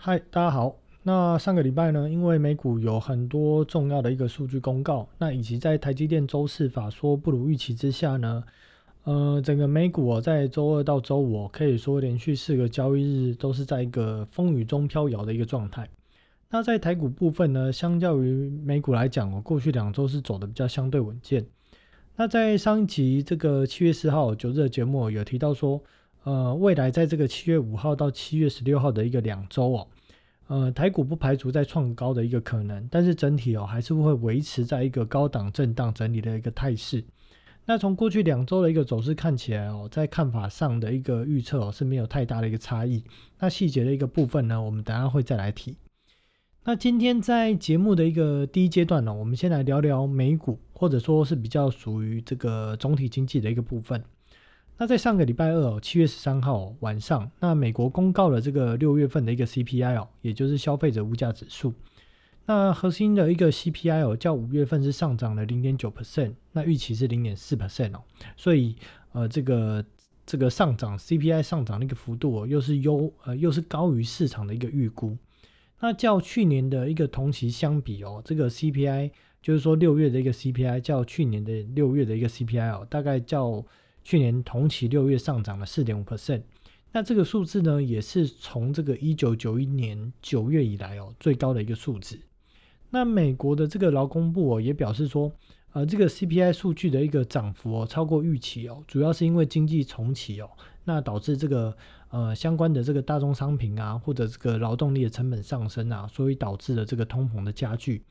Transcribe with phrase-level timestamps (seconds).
[0.00, 0.76] 嗨，大家好。
[1.02, 8.44] 那上个礼拜呢，因为美股有很多重要的一个数据公告，那以及在台积电周四法说不如预期之下呢，
[9.02, 15.88] 呃，整个美股哦，在周二到周五可以说连续四个交易日都是在一个风雨中飘摇的一个状态。
[16.48, 21.44] 那在台股部分呢，相较于美股来讲哦，过去两周是走的比较相对稳健。
[22.14, 25.82] 那在上一集这个七月四号九日的节目有提到说，
[26.28, 29.88] 呃，未来在这个七月五号到七月十六号的一个两周哦。
[30.48, 37.02] 呃，台股不排除在创高的一个可能，但是整体哦还是会维持在一个高档震荡整理的一个态势。
[37.64, 43.02] 那从过去两周的一个走势看起来哦，在看法上的一个预测哦是没有太大的一个差异。
[43.38, 45.76] 那细节的一个部分呢，我们等下会再来提。
[46.64, 54.04] 那今天在节目的一个第一阶段呢，我们先来聊聊美股，或者说是比较属于这个总体经济的一个部分。
[54.80, 61.74] 那在上个礼拜二哦，七月十三号晚上，那美国公告了这个六月份的一个 CPI 哦，也就是消费者物价指数。
[62.46, 68.04] 那核心的一个 CPI 哦，较五月份是上涨了零点九 percent，那预期是零点四 percent 哦，
[68.36, 68.76] 所以
[69.10, 69.84] 呃这个
[70.24, 75.16] 这个上涨 CPI 上涨的一个幅度哦，又是优呃又是高于市场的一个预估。
[75.80, 79.10] 那较去年的一个同期相比哦，这个 CPI
[79.42, 83.64] 就是说六月的一个 CPI 较去年的六月的一个 CPI 哦，大概较
[84.08, 86.40] 去年同期六月上涨了四点五 percent，
[86.92, 92.18] 那这个数字呢，也是从这个一九九一年九月以来哦最高的一个数字。
[92.88, 95.30] 那美国的这个劳工部哦也表示说，
[95.74, 100.48] 呃，这个 CPI 数据的一个涨幅哦超过预期哦，主要是因为经济重启哦，
[100.84, 101.76] 那导致这个
[102.08, 108.02] 呃相关的这个大宗商品啊或者这个劳动力的成本上升啊，所以导致了这个通膨的加剧。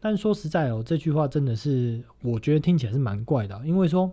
[0.00, 4.10] 但说实在哦，这句话真的是我觉得听起来是蛮怪的，因为说。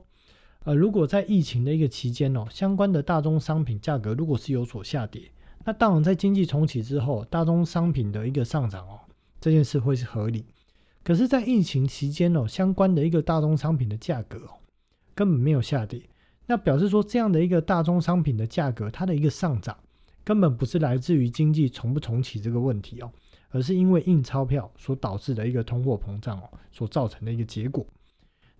[0.63, 5.23] 呃，如果在疫情的一个期间哦，相关的大宗商品价格如果是有所下跌，
[5.65, 8.99] 那当然在经济重启之后，大宗商品的一个上涨哦，
[9.39, 10.45] 这件事会是合理。
[11.03, 14.61] 可是，在疫情期间哦，相关的一个大宗商品的价格哦，
[15.15, 15.99] 根本没有下跌，
[16.45, 19.75] 那表示说这样的一个大宗商品的价格，它的一个上涨，
[20.23, 23.11] 根本不是来自于经济重不重启这个问题哦，
[23.49, 27.83] 而是因为印钞票所导致的一个通货膨胀哦，所造成的一个结果。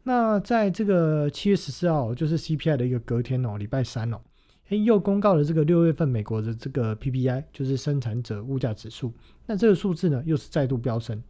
[0.03, 4.19] 那在这个七月十四号，就是 CPI 的一个隔天哦，礼拜三哦，
[4.69, 9.13] 诶，又公告了这个六月份美国的这个 PPI，就是生产者物价指数。
[9.45, 11.21] 那这个数字呢，又是再度飙升。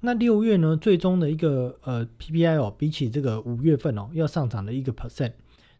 [0.00, 5.32] 那六月呢，最终的一个呃 PPI 哦，比起这个五月份哦，要上涨了一个 percent。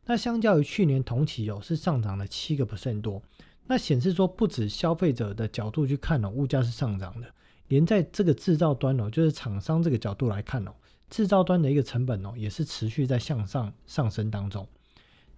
[0.07, 3.23] 那相较于去年同期哦，是上涨了七个 percent 多。
[3.67, 7.27] 那显示说，不止消费者的角度去看哦，物价是上涨的，
[7.69, 10.73] 连在这个制造端哦，就是厂商这个角度来看哦。
[11.11, 14.67] 制造端的一个成本哦，也是持续在向上上升当中。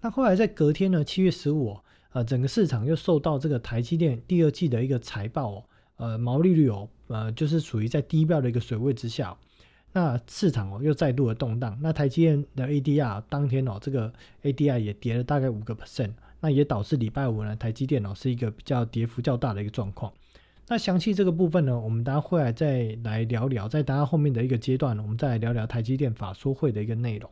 [0.03, 1.79] 那后来在隔天呢，七月十五，
[2.13, 5.65] 呃，整个市场又受到这个台积电第二季的一个财报哦，
[5.97, 9.37] 呃，毛利率哦，呃，就是属于在低标的一个水位之下，
[9.93, 11.79] 那市场哦又再度的动荡。
[11.81, 14.13] 那台积电的 ADR 当天哦，这个
[14.43, 20.13] ADR 也跌了大概五个 percent，那也导致礼拜五呢，台积电哦是一个比较跌幅较大的一个状况。
[20.73, 27.31] 那详细这个部分呢，我们大家会来再来聊聊，在大家后面的一个阶段，我们再来聊聊台积电法说会的一个内容。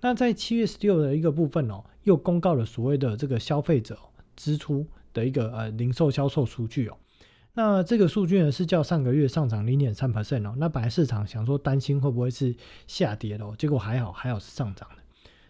[0.00, 3.98] 那在七月十六的一个部分哦，又公告了所谓的这个消费者
[4.36, 6.96] 支出的一个呃零售销售数据哦。
[7.52, 10.54] 那这个数据呢是较上个月上涨零点三 percent 哦。
[10.56, 12.54] 那本来市场想说担心会不会是
[12.86, 15.02] 下跌的哦，结果还好还好是上涨的。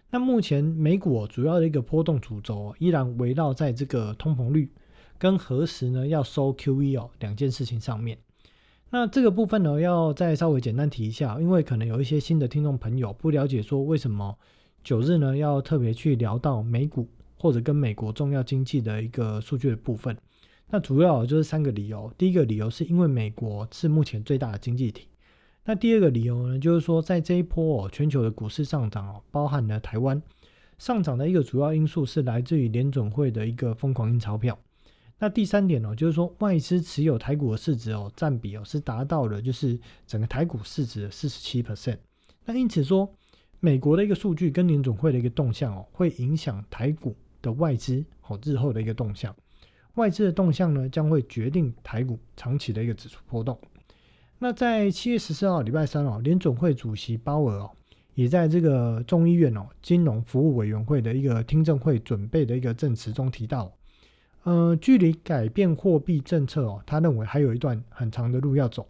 [0.08, 4.72] 那目前美股主要的一个波动主轴依然围绕在这个通膨率。
[5.18, 8.18] 跟何时呢要收 QE 哦两件事情上面，
[8.90, 14.38] 那这个部分呢要再稍微简单提一下，因为可能有一些新的听众朋友不了解说为什么
[14.84, 20.16] 九日呢要特别去聊到美股或者跟美国重要经济的一个数据的部分。
[20.70, 25.08] 那主要就是三个理由，第一个理由是因为美国是目前最大的经济体，
[25.64, 30.22] 那第二个理由呢就是说在这一波哦全球的股市上涨哦，包含了台湾
[30.78, 34.58] 上涨的一个主要因素是来自于联准会的一个疯狂印钞票。
[35.20, 41.98] 那第三点哦，就是说外资持有台股的市值哦，占比哦是达到了就是整个台股市值的四十七 percent。
[42.44, 43.12] 那因此说，
[43.58, 49.34] 美国的一个数据跟联总会的一个动向哦，会影响台股的外资哦日后的一个动向。
[49.94, 53.58] 外资的动向呢，将会决定台股长期的一个指数波动。
[54.38, 57.68] 那在七月十四号礼拜三哦，联总会主席鲍尔哦，
[58.14, 63.72] 也在这个众议院哦金融服务委员会的一个听证会准备的一个证词中提到。
[64.48, 68.88] 呃，距离改变货币政策哦，他认为还有一段很长的路要走，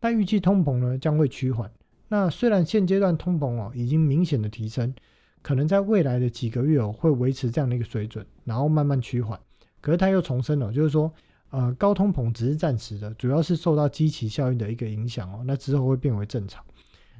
[0.00, 1.70] 但预计通膨呢将会趋缓。
[2.08, 4.94] 那虽然现阶段通膨哦已经明显的提升，
[5.42, 9.38] 可能在未来的几个月哦会维持这样的一个水准，然后慢慢趋缓。
[9.82, 11.12] 可是他又重申了，就是说，
[11.50, 16.64] 呃高通膨只是暂时的，主要是受到基期效应的一个影响哦，那之后会变为正常。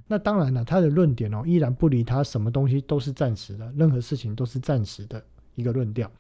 [0.07, 5.23] 那当然了，他的论点哦依然不离他什么东西都是暂时的，任何事情都是暂时的
[5.55, 6.11] 一个论调。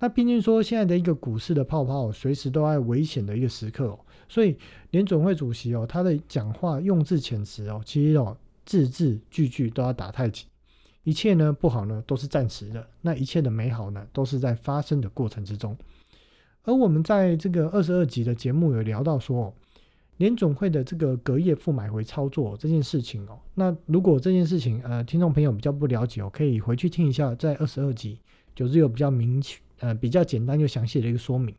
[0.00, 3.98] 那毕竟说现在的一个股市的泡泡随时都在危险的一个时刻哦，
[4.28, 4.56] 所以
[4.90, 10.44] 联总会主席哦他的讲话用字遣词哦，其实哦字字句句都要打太极，
[11.02, 15.76] 一切呢不好呢都是暂时的，那一切的美好呢都是在发生的过程之中。
[16.62, 19.52] 而我们在这个二十二集的节目有聊到说，
[20.18, 28.20] 联总会的这个隔夜负买回操作这件事情哦，那如果这件事情呃听众朋友比较不了解哦，可以回去听一下，在二十二集
[28.54, 29.58] 就是有比较明确。
[29.80, 31.54] 呃，比较简单又详细的一个说明。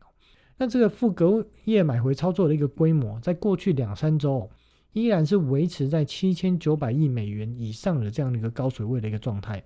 [0.58, 4.46] 那这个负隔夜买回操作的一个规模，在过去两三周
[4.92, 9.64] 依然是维持在七千九百亿美元以上的这样的一个高水位的一个状态，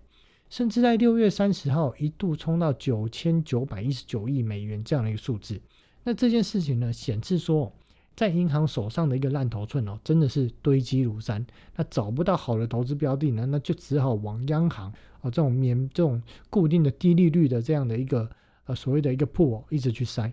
[0.48, 5.60] 甚至在六月三十号一度冲到九千九百一十九亿美元这样的一个数字。
[6.04, 7.72] 那这件事情呢，显示说，
[8.14, 11.44] 在银行手上的一个烂头寸哦，真的是堆积如山。
[11.74, 14.92] 那找不到好的投资标的呢，那就只好往央行
[15.22, 18.30] 哦这种免这种固定的低利率的这样的一个。
[18.66, 20.32] 呃，所谓的一个破一直去塞。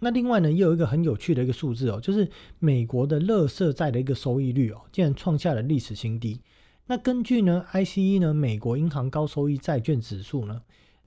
[0.00, 2.28] 那另外呢，又有一个很有趣的一个数字哦，就是
[2.58, 6.38] 美国的乐色债的一个收益率哦，竟然创下了历史新低。
[6.86, 10.60] 那根据呢，ICE 呢，美国银行高收益债券指数呢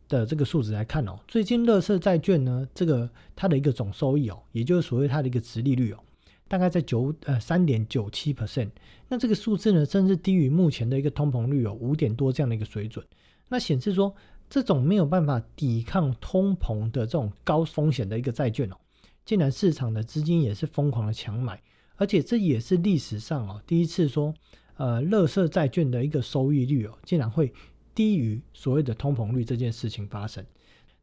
[0.07, 5.99] 的这个数值来看哦，最近乐色债券呢，这个它的一个总收益哦，也就是所谓它的一个值利率哦，
[6.47, 8.69] 大概在九呃三点九七 percent。
[9.09, 13.05] 那这个数字呢，甚至低于目前的一个通膨率有五点多这样的一个水准。
[13.49, 14.15] 那显示说。
[14.49, 18.77] 这种没有办法抵抗通膨的这种高风险的一个债券哦，
[19.25, 21.61] 竟然市场的资金也是疯狂的抢买，
[21.95, 24.33] 而且这也是历史上哦第一次说，
[24.77, 27.51] 呃，乐色债券的一个收益率哦，竟然会
[27.93, 30.45] 低于所谓的通膨率这件事情发生。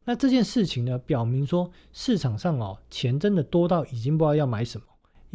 [0.04, 4.86] 那这件事情呢，表明说市场上哦钱真的多到已经不知道要买什么，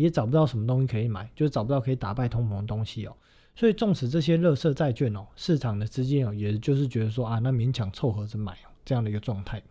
[0.03, 3.13] 也找不到什么东西可以买，就是找不到可以打败通膨的东西哦。
[3.53, 9.61] 所以，纵使这些乐色债券哦，市场的资金哦，也就是觉得说啊，那勉强凑合着买哦，这样的一个状态。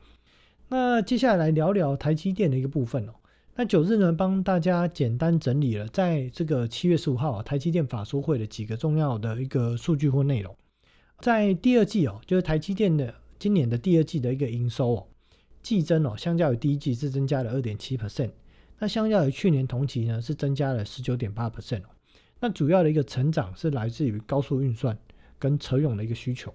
[0.68, 3.14] 那接下来聊聊台积电的一个部分哦。
[3.56, 10.54] 那九日呢，帮大家简单整理了，在这个七月十五号啊台积电法说会的几个重要的一个数据或内容。
[11.20, 15.06] 在第二季哦，就是台积电的今年的第二季的一个营收哦，
[15.62, 18.30] 季增哦，相较于第一季是增加了二点七 percent，
[18.78, 21.88] 那相较于去年同期呢，是增加了十九点八 percent 哦。
[22.40, 24.96] 那主要的一个成长是来自于高速运算
[25.38, 26.54] 跟车用的一个需求。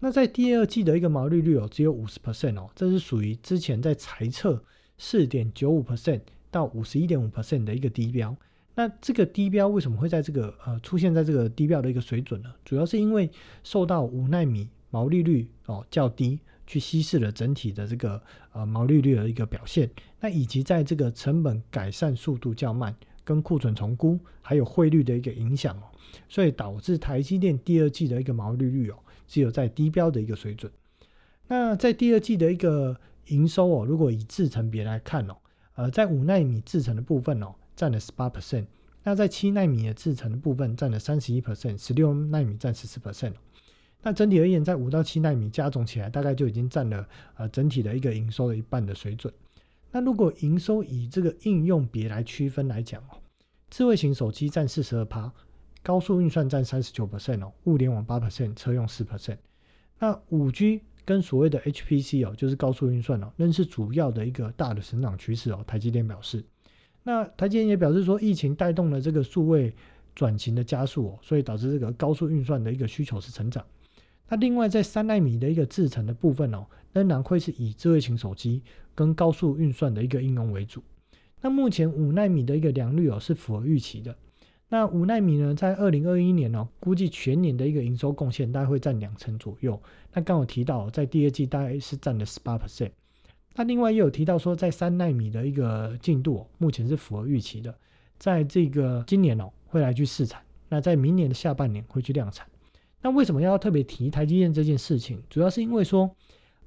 [0.00, 4.62] 那在第二季的一个毛利率哦，只有五十 percent 哦，这是属于之前在猜测
[4.98, 6.20] 四点九五 percent
[6.50, 8.36] 到五十一点五 percent 的一个低标。
[8.74, 12.52] 那这个低标为什么会在这个呃出现在这个低标的一个水准呢？
[12.64, 13.30] 主要是因为
[13.62, 18.22] 受到五纳米毛利率哦较低，去稀释了整体的这个
[18.52, 19.90] 呃毛利率的一个表现。
[20.20, 22.94] 那以及在这个成本改善速度较慢。
[23.26, 25.82] 跟库存重估，还有汇率的一个影响哦，
[26.28, 28.96] 所以导致台积电第二季的一个毛利率哦，
[29.26, 30.70] 只有在低标的一个水准。
[31.48, 32.96] 那在第二季的一个
[33.26, 35.36] 营收哦，如果以制程别来看哦，
[35.74, 38.66] 呃，在五纳米制程的部分哦，占了十八 percent，
[39.02, 43.32] 那在七纳米的制程的部分占了三十一 percent，十六纳米占十四 percent。
[44.06, 49.34] 那整体而言，在五到七纳米加总起来，大概就已经占了呃整体的一个营收的一半的水准。
[49.90, 53.18] 那如果营收以这个应用别来区分来讲哦，
[53.68, 55.32] 智慧型手机占四十二趴，
[55.82, 59.38] 高速运算占三十九 percent 哦，物联网八 percent，车用四 percent。
[59.98, 65.64] 那五 G 跟所谓的 HPC 哦，就是高速运算哦，仍是主要的一个大的成长趋势哦。
[65.66, 66.44] 台积电表示，
[67.02, 69.74] 那台积电也表示说，疫情带动了这个数位
[70.14, 73.66] 转型的加速哦，所以导致这个高速运算的一个需求是成长。
[74.28, 78.62] 那另外在三纳米的一个制程的部分哦，仍然会是以智慧型手机
[78.94, 80.82] 跟高速运算的一个应用为主。
[81.40, 84.16] 那目前五纳米的一个良率哦是符合预期的。
[84.68, 89.80] 那五纳米呢，在二零二一年哦，估计全年的一个营收贡献大概会占两成左右。
[90.12, 92.90] 那刚有提到，在第二季大概是占了十八 percent。
[93.54, 97.72] 那另外也有提到说，在三纳米的一个进度哦目前是符合预期的，
[98.18, 102.44] 在这个今年哦会来去试产，那在明年的下半年会去量产。
[103.02, 105.22] 那为什么要特别提台积电这件事情？
[105.30, 106.10] 主要是因为说，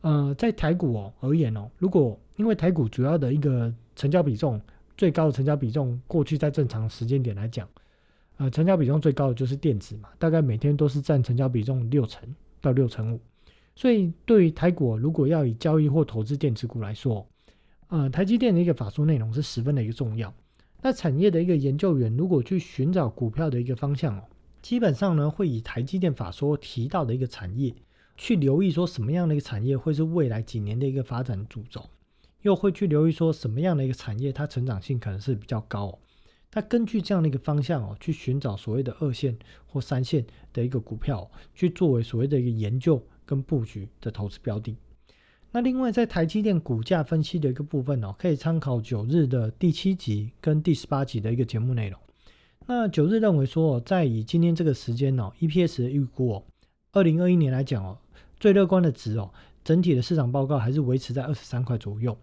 [0.01, 4.62] 呃，在台股哦而言哦，如果因为台股主要的一个成交比重
[4.95, 7.67] 最高的成交比重，过去在正常时间点来讲，
[8.38, 12.24] 呃，成交比重最高的就是电子嘛，大概每天都是占成交比重六成
[12.62, 13.19] 到六成五。
[13.75, 17.27] 所以对于台股，如果要以交易或投资电子股来说，
[17.89, 20.33] 呃，台积电的一个法说内容是十分的一个重要。
[20.81, 24.24] 那产业的一个研究员如果去寻找股票的一个方向哦。
[24.62, 27.74] 基本上呢，会以台积电法说提到的一个产业
[28.18, 31.89] 去留意，说什么样的一个产业会是未来几年的一个发展主轴。
[32.42, 36.00] 又会去留意说什么样的一个产业它成长性可能是比较高哦。
[36.54, 39.38] 那根据这样的一个方向哦，去寻找所谓的二线
[39.68, 44.75] 或三线的一个股票，去作为所谓的一个研究跟布局的投资标的。
[45.51, 52.00] 那另外在台积电股价分析的一个部分哦，可以参考九日的第七集跟第十八集的一个节目内容。
[52.71, 56.43] 那九日认为说，在以今天这个时间哦，EPS 的预估哦，
[56.91, 57.97] 二零二一年来讲哦，
[58.39, 59.31] 最乐观的值哦，
[59.63, 62.15] 整体的市场报告还是维持在二十三块左右。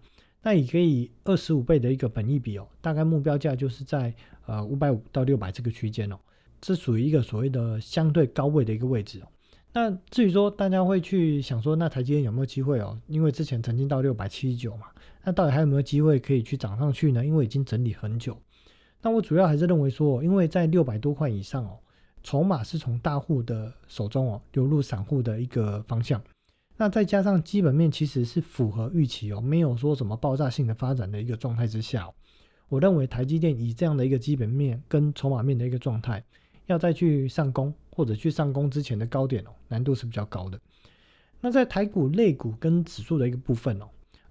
[0.43, 4.13] 那也可以二十五倍的一个本益比哦，大概目标价就是在
[4.45, 6.17] 呃五百五到六百这个区间哦，
[6.61, 9.27] 这属于一个所谓的相对高位的一个位置哦。
[9.73, 12.97] 那至于说大家会去想说，那台积电有没有机会哦？
[13.07, 14.87] 因为之前曾经到六百七十九嘛，
[15.25, 17.25] 那到底还有没有机会可以去涨上去呢？
[17.25, 18.37] 因为已经整理很久。
[19.01, 21.77] 那我主要还是认为说，因为在六百多块以上哦，
[22.23, 26.21] 筹码是从大户的手中哦流入散户的一个方向。
[26.75, 32.07] 那再加上基本面其实是符合预期哦，没有说什么爆炸性的发展的一个状态之下，
[32.69, 36.23] 我认为台积电以这样的一个基本面跟筹码面的一个状态，
[36.65, 40.59] 要再去上攻或者去上攻之前的高点哦，难度是比较高的。
[41.39, 43.87] 那在台股、类股跟指数的一个部分哦，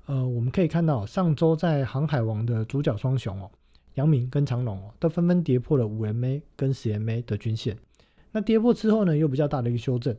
[0.07, 3.51] 呃，我们可以看到上周在航海王的主角双雄哦，
[3.97, 7.77] 阳明跟长隆哦，都纷纷跌破了五 MA 跟十 MA 的均线。
[8.33, 10.17] 那跌破之后呢，有比较大的一个修正。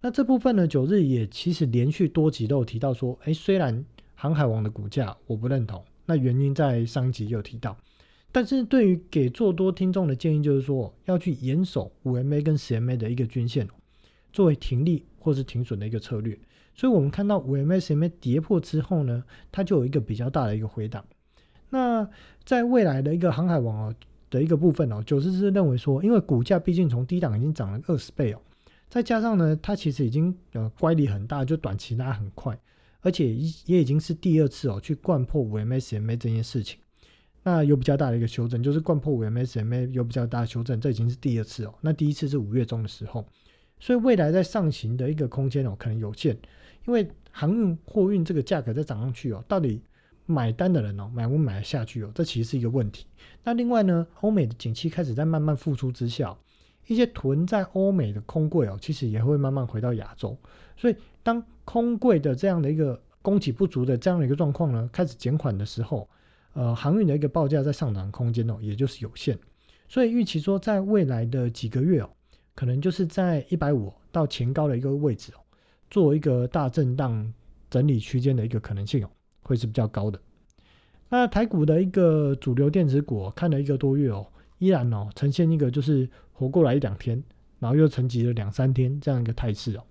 [0.00, 7.76] 那这部分呢，九日也其实连续多集都有提到说，哎，虽然航海王的股价我不认同，那原因在上集有提到，
[8.30, 13.66] 但是对于给做多听众的建议就是说，要去严守五 MA 跟十 MA 的一个均线，
[14.30, 16.38] 作为停利或是停损的一个策略。
[16.74, 21.02] 所以我们看到五 MA、十 MA 跌破之后呢，它就有一个比较大的一个回档。
[21.74, 22.08] 那
[22.44, 23.94] 在未来的一个航海王哦
[24.30, 28.40] 的一个部分哦，九日是认为说，因为股价毕竟从低档已经涨了二十倍哦。
[28.88, 32.56] 再加上呢，它其实已经呃乖离很大，就短期拉很快，
[33.00, 33.34] 而且
[33.66, 36.78] 也已经是第二次哦去灌破五 MSMA 这件事情，
[37.42, 41.74] 那有比较大的一个修正，就是灌破五 MSMA 有比较大的修正，这已经是第二次哦。
[41.80, 43.26] 那第一次是五月中的时候，
[43.80, 46.38] 所以未来在上行的一个空间哦可能有限，
[46.86, 49.82] 因为航运货运这个价格在涨上去哦，到底
[50.26, 53.06] 买单的人哦买不买得下去哦，这其实是一个问题。
[53.42, 56.36] 那另外呢，欧美的景气开始在慢慢复苏之下。
[56.86, 60.36] 一些囤在欧美的空柜哦，其实也会慢慢回到亚洲，
[60.76, 66.06] 所以当空柜的这样的一个供给不足的这样的一个状况呢，开始减缓的时候，
[66.52, 69.38] 呃，航运的一个报价在上涨空间哦，也就是有限，
[69.88, 72.10] 所以预期说在未来的几个月哦，
[72.54, 75.40] 可能就是在一百五到前高的一个位置哦，
[75.90, 77.32] 做一个大震荡
[77.70, 79.10] 整理区间的一个可能性哦，
[79.44, 80.18] 会是比较高的。
[81.08, 84.26] 那台股的一个主流电子股看了一个多月哦。
[84.58, 87.22] 依然哦，呈现一个就是活过来一两天，
[87.58, 89.84] 然后又沉寂了两三天这样一个态势哦。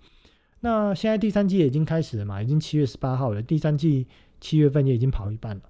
[0.62, 4.08] 那现在第三季已经开始了嘛，已经七月十八号了，第三季
[4.40, 5.62] 七月份也已经跑一半了。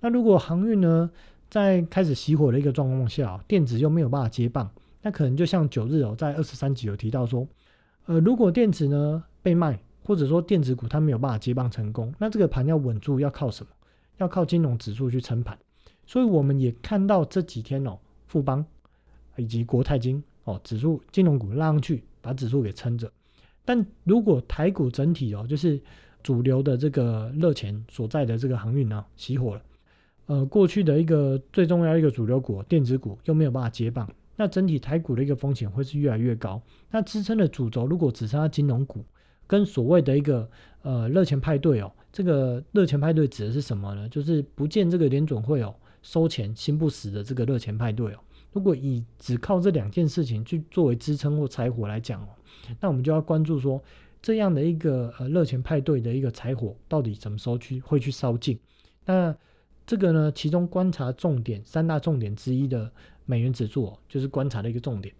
[0.00, 1.08] 那如果航运呢，
[1.48, 4.68] 在开始熄火的一个状况下，电子又没有办法接棒，
[5.00, 7.46] 那可能就像九日哦，在二十三集有提到说，
[8.06, 13.70] 呃，如果电子呢被卖，或者说电子股它没有办法接棒成功，那这个盘要稳住要靠什么？
[14.18, 15.58] 要靠金融指数去撑盘。
[16.06, 17.98] 所以我们也看到这几天哦。
[18.26, 18.64] 富邦
[19.36, 23.12] 以及国泰金哦，指数金融股拉上去，把指数给撑着。
[23.62, 25.78] 但如果台股整体哦，就是
[26.22, 29.62] 主流的这个热钱所在的这个航运呢熄火了，
[30.28, 36.62] 呃，过去的一个最重要一个主流股电子股又没有办法接棒，那整体台股的一个风险会是越来越高。
[36.90, 39.04] 那支撑的主轴如果只剩下金融股
[39.52, 40.48] 跟所谓的一个
[40.80, 44.08] 呃热钱派对哦，这个热钱派对指的是什么呢？
[44.08, 45.74] 就是不见这个联准会哦。
[46.00, 48.18] 收钱心不死的这个热钱派对哦，
[48.54, 52.28] 如果以只靠这两件事情去作为支撑或柴火来讲哦，
[52.80, 53.78] 那我们就要关注说
[54.22, 58.58] 这样的一个呃热钱派对的一个柴火到底什么时候去会去烧尽？
[59.04, 59.36] 那
[59.86, 62.90] 这个呢，其中观察重点三大重点之一的
[63.26, 65.14] 美元指数哦，就是观察的一个重点。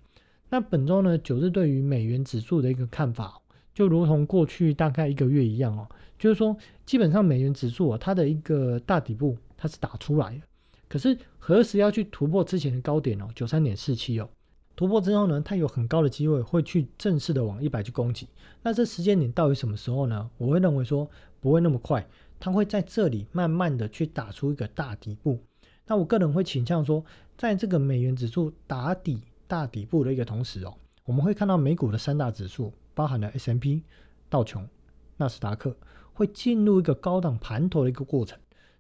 [0.48, 3.40] 那本周呢，九日对于美元指数的一个看法，
[3.74, 5.88] 就如同过去大概一个月一样哦，
[6.18, 10.42] 就是说基本上美元指数啊，它的一个大底部它是打出来的。
[10.88, 13.28] 可是何时要去突破之前的高点哦？
[13.34, 14.28] 九三点四七哦，
[14.76, 18.28] 突破之后呢，它有很高的机会会去正式的往一百去攻击。
[18.62, 20.30] 那这时间点到底什么时候呢？
[20.36, 21.08] 我会认为说
[21.40, 22.06] 不会那么快，
[22.38, 25.38] 它会在这里慢慢的去打出一个大底部。
[25.86, 27.02] 那我个人会倾向说，
[27.38, 30.74] 在这个美元指数打底大底部的一个同时哦，
[31.06, 33.82] 我们会看到美股的三大指数，包含了 S M P、
[34.28, 34.68] 道琼、
[35.16, 35.76] 纳斯达克，
[36.12, 38.38] 会进入一个高档盘头的一个过程。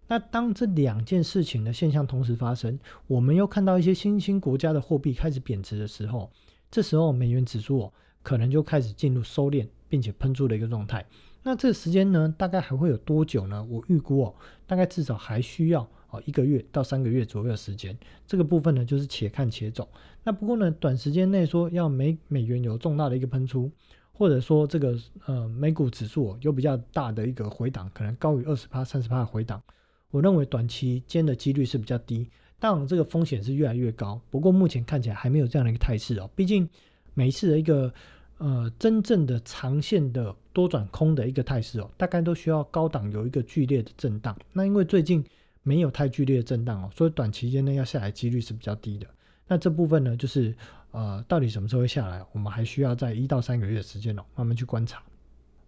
[0.08, 6.30] 那当这两件事情的现象同时发生，我们又看到一些新兴国家的货币开始贬值的时候，
[6.70, 7.92] 这时候美元指数哦
[8.22, 11.06] 可能就开始进入收敛并且喷出的一个状态。
[11.42, 13.64] 那这个时间呢，大概还会有多久呢？
[13.64, 14.34] 我预估哦，
[14.66, 17.96] 大概至少还需要哦一个月到三个月左右的时间。
[18.26, 19.88] 这个部分呢，就是且看且走。
[20.22, 23.70] 那不过呢，短时间内说要美美元有重大的一个喷出，
[24.12, 29.62] 或者说这个呃美股指数有比较大的一个回档，可能高于二十帕、三十帕的回档，
[30.10, 32.28] 我认为短期间的几率是比较低，
[32.58, 34.20] 当然这个风险是越来越高。
[34.30, 36.68] 不过目前看起来还没有这样的一个态势哦，毕竟
[37.14, 37.92] 每一次的一个。
[38.38, 44.36] 呃，真正的长线的多转空的一个态势哦，大概都需要高档有一个剧烈的震荡。
[44.52, 45.24] 那因为最近
[45.62, 49.06] 没有太剧烈的震荡哦，所以短期间内要下来几率是比较低的。
[49.48, 50.54] 那这部分呢，就是
[50.90, 55.02] 呃，到底什么时候会下来，我们还需要在一到三个月的时间哦，慢慢去观察。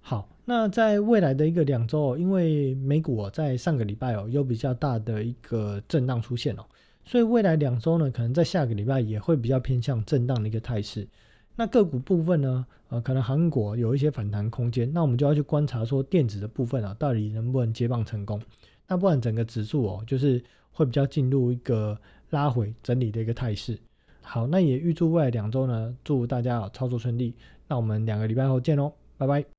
[0.01, 6.65] 好，那在未来的一个两周哦，因为美股哦，在上个礼拜哦有比较大的一个震荡出现哦，
[7.05, 11.07] 所以未来两周呢，可能在下个礼拜也会比较偏向震荡的一个态势。
[11.57, 12.67] 那个股部分呢？
[12.89, 18.41] 呃，可能韩国有一些反弹空间，那我们就要去观察说电子的部分啊，到底能不能接棒成功？
[18.87, 21.99] 那不然整个指数哦，就是会比较进入一个
[22.35, 23.79] 拉回整理的一个态势。
[24.21, 27.33] 好，那也预祝未来两周呢，祝大家操作顺利。
[27.69, 29.54] 那我们两个礼拜后见喽，拜拜。